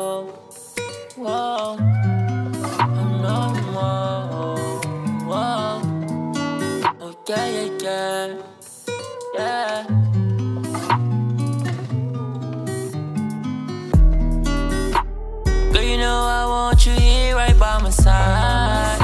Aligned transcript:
whoa, 0.00 1.76
no 3.26 3.38
more, 3.72 4.80
whoa. 5.28 5.80
Oh, 7.00 7.14
yeah, 7.28 7.46
yeah, 7.46 7.68
yeah, 7.82 8.26
yeah. 9.34 9.86
Girl, 15.72 15.82
you 15.82 15.98
know 15.98 16.18
I 16.38 16.46
want 16.46 16.86
you 16.86 16.92
here 16.92 17.34
right 17.36 17.58
by 17.58 17.82
my 17.82 17.90
side. 17.90 18.98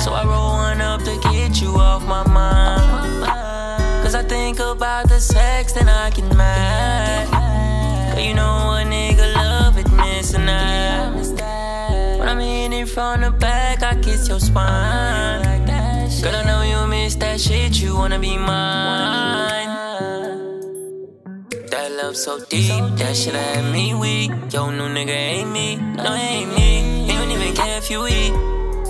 So 0.00 0.12
I 0.12 0.24
roll 0.24 0.52
one 0.52 0.80
up 0.80 1.02
to 1.02 1.18
get 1.30 1.60
you 1.60 1.74
off 1.76 2.06
my 2.06 2.24
mind. 2.28 3.24
Cause 4.04 4.14
I 4.14 4.22
think 4.22 4.60
about 4.60 5.08
the 5.08 5.18
sex, 5.18 5.72
then 5.72 5.88
I 5.88 6.10
can 6.10 6.28
mad. 6.36 7.28
Girl, 8.14 8.24
you 8.24 8.34
know 8.34 8.71
from 12.92 13.22
the 13.22 13.30
back, 13.30 13.82
I 13.82 13.94
kiss 14.00 14.28
your 14.28 14.38
spine. 14.38 15.42
Girl, 16.22 16.36
I 16.36 16.44
know 16.44 16.62
you 16.62 16.86
miss 16.86 17.14
that 17.16 17.40
shit, 17.40 17.80
you 17.80 17.96
wanna 17.96 18.18
be 18.18 18.36
mine. 18.36 19.68
That 21.70 21.90
love 22.02 22.16
so 22.16 22.38
deep, 22.50 22.84
that 22.98 23.16
shit 23.16 23.34
had 23.34 23.72
me 23.72 23.94
weak. 23.94 24.30
Yo, 24.52 24.70
new 24.70 24.88
nigga 24.96 25.16
ain't 25.34 25.50
me, 25.50 25.76
no, 25.76 26.12
ain't 26.12 26.54
me. 26.54 27.06
He 27.06 27.12
don't 27.12 27.30
even 27.30 27.54
care 27.54 27.78
if 27.78 27.90
you 27.90 28.06
eat. 28.06 28.32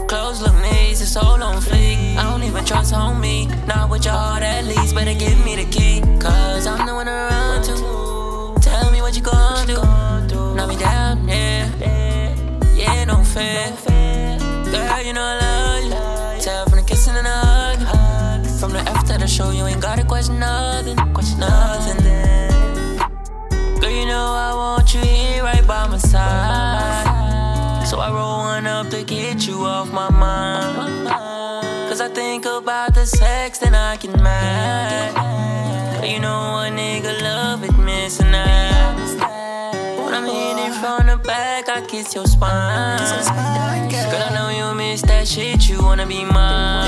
Clothes 0.09 0.43
look 0.43 0.55
nice, 0.55 1.01
it's 1.01 1.17
all 1.17 1.41
on 1.43 1.63
fleek. 1.63 2.17
I 2.17 2.25
don't 2.29 2.43
even 2.43 2.65
trust 2.65 2.93
me, 3.21 3.47
not 3.67 3.89
with 3.89 4.05
your 4.05 4.15
heart 4.15 4.43
at 4.43 4.65
least. 4.65 4.95
Better 4.95 5.15
give 5.15 5.39
me 5.45 5.55
the 5.57 5.65
key, 5.71 6.01
cause 6.19 6.67
I'm 6.67 6.87
the 6.87 6.95
one 6.95 7.07
to 7.07 7.13
run 7.13 7.63
to. 7.69 8.61
Tell 8.61 8.91
me 8.91 9.01
what 9.01 9.15
you 9.17 9.23
gon' 9.23 9.67
do. 9.67 9.81
Knock 10.57 10.69
me 10.69 10.77
down, 10.77 11.29
yeah. 11.29 11.71
Yeah, 12.75 13.05
no 13.05 13.23
fair. 13.23 13.92
Girl, 14.73 15.03
you 15.03 15.13
know 15.13 15.23
I 15.23 15.39
love 15.39 15.85
you. 15.85 16.43
Tell 16.43 16.65
from 16.65 16.79
the 16.79 16.85
kissing 16.85 17.15
and 17.15 17.27
the 17.27 17.31
hug. 17.31 18.47
From 18.59 18.73
the 18.73 18.79
after 18.79 19.19
the 19.19 19.27
show, 19.27 19.51
you 19.51 19.67
ain't 19.67 19.83
gotta 19.83 20.03
question 20.03 20.39
nothing. 20.39 20.97
Question 21.13 21.41
nothing. 21.41 21.99
Girl, 23.81 23.91
you 23.91 24.07
know 24.07 24.33
I 24.49 24.55
want 24.55 24.95
you 24.95 25.01
here 25.01 25.43
right 25.43 25.67
by 25.67 25.87
my 25.89 25.99
side. 25.99 27.87
So 27.87 27.99
I 27.99 28.11
roll 28.11 28.39
one 28.39 28.67
up 28.67 28.89
to 28.91 29.05
get 29.05 29.47
you 29.47 29.59
off 29.61 29.93
my 29.93 30.09
mind. 30.11 31.09
Cause 31.89 32.01
I 32.01 32.09
think 32.09 32.47
about 32.47 32.95
the 32.95 33.05
sex, 33.05 33.59
then 33.59 33.75
I 33.75 33.97
get 33.97 34.19
mad. 34.23 36.01
Girl, 36.01 36.11
you 36.11 36.19
know 36.19 36.63
a 36.65 36.71
nigga 36.71 37.21
love 37.21 37.63
it, 37.63 37.77
missing 37.77 38.35
out. 38.35 38.97
When 40.03 40.15
I'm 40.15 40.25
hitting 40.25 40.65
it 40.65 40.75
from 40.81 41.09
the 41.09 41.19
back, 41.23 41.69
I 41.69 41.83
kiss 41.87 42.15
your 42.15 42.25
spine. 42.27 42.99
Girl, 44.13 44.23
I 44.23 44.31
know 44.35 44.49
that 45.23 45.29
shit, 45.29 45.69
you 45.69 45.81
wanna 45.81 46.05
be 46.05 46.25
mine. 46.25 46.81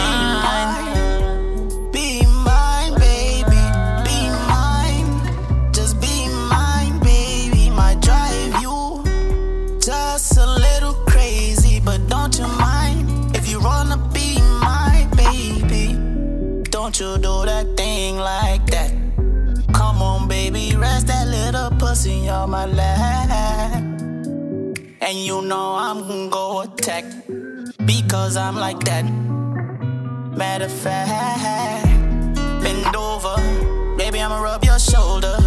Be 1.93 2.27
mine, 2.27 2.95
baby. 2.99 3.63
Be 4.07 4.19
mine. 4.51 5.73
Just 5.73 6.01
be 6.01 6.27
mine, 6.51 6.99
baby. 6.99 7.71
Might 7.71 8.01
drive 8.01 8.61
you 8.61 9.05
just 9.79 10.37
a 10.37 10.47
little 10.47 10.95
crazy, 11.07 11.79
but 11.79 12.09
don't 12.09 12.37
you 12.37 12.49
mind 12.59 13.37
if 13.37 13.49
you 13.49 13.61
wanna 13.61 13.99
be 14.13 14.41
my 14.69 15.07
baby? 15.17 15.95
Don't 16.71 16.99
you 16.99 17.17
do 17.19 17.45
that 17.51 17.67
thing 17.77 18.17
like 18.17 18.67
that? 18.67 18.91
Come 19.73 20.03
on, 20.03 20.27
baby, 20.27 20.75
rest 20.75 21.07
that 21.07 21.29
little 21.29 21.71
pussy 21.79 22.29
on 22.29 22.51
my 22.51 22.67
lap. 22.67 23.83
And 25.07 25.19
you 25.19 25.41
know 25.43 25.77
I'm 25.77 26.01
gonna 26.09 26.31
go 26.31 26.63
attack 26.63 27.05
because 27.87 28.37
I'm 28.37 28.57
like 28.57 28.81
that. 28.85 29.05
Matter 30.37 30.65
of 30.65 30.73
fact, 30.73 31.87
bend 32.63 32.97
over, 32.97 33.37
baby, 33.97 34.21
I'ma 34.21 34.41
rub 34.41 34.65
your 34.65 34.79
shoulders. 34.79 35.44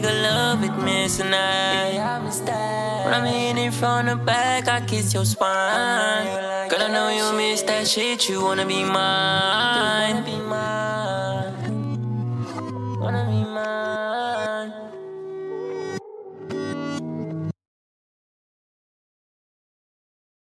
Nigga 0.00 0.22
love 0.22 0.62
it, 0.62 0.76
missing 0.82 1.32
out. 1.32 2.22
When 3.04 3.14
I'm 3.14 3.24
hitting 3.24 3.64
it 3.66 3.74
from 3.74 4.06
the 4.06 4.16
back, 4.16 4.68
I 4.68 4.80
kiss 4.80 5.14
your 5.14 5.24
spine. 5.24 6.68
Girl, 6.68 6.82
I 6.82 6.88
know 6.88 7.08
you 7.08 7.36
miss 7.36 7.62
that 7.62 7.86
shit, 7.86 8.28
you 8.28 8.42
wanna 8.42 8.66
be 8.66 8.84
mine. 8.84 10.24